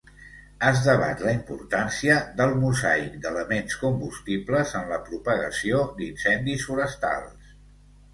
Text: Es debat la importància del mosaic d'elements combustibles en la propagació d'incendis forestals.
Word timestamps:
Es 0.67 0.79
debat 0.85 1.19
la 1.25 1.33
importància 1.39 2.15
del 2.39 2.53
mosaic 2.63 3.19
d'elements 3.25 3.75
combustibles 3.81 4.73
en 4.81 4.89
la 4.93 4.99
propagació 5.11 5.83
d'incendis 6.01 6.65
forestals. 6.71 7.53